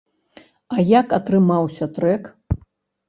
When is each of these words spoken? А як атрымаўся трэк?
А 0.75 0.87
як 0.99 1.07
атрымаўся 1.19 1.85
трэк? 1.99 2.23